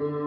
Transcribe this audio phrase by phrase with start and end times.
[0.00, 0.25] Mm-hmm.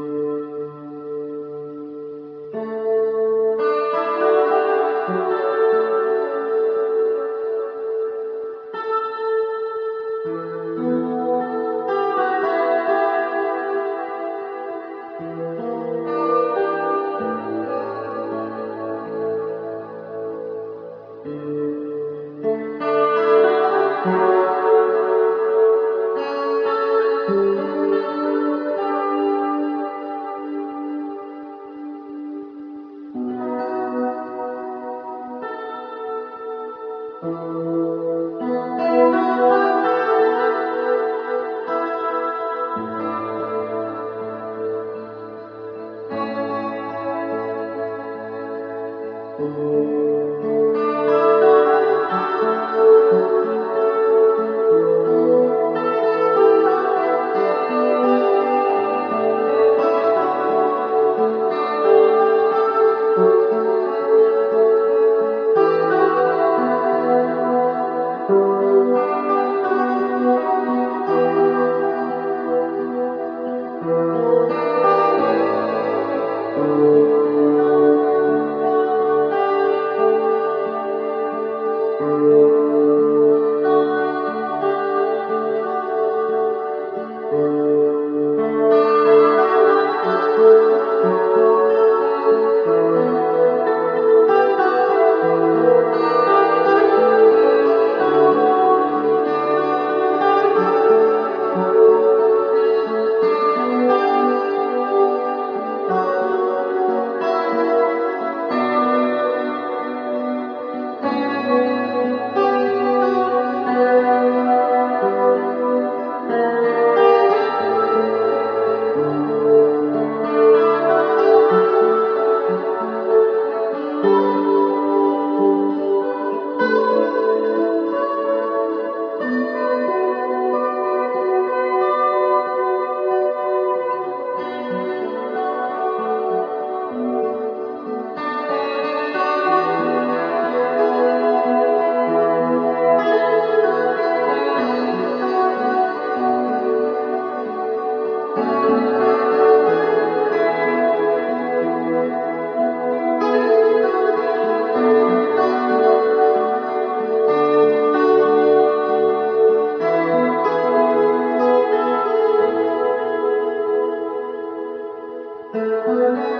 [165.51, 166.38] Música